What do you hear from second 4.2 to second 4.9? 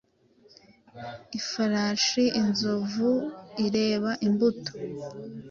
imbuto.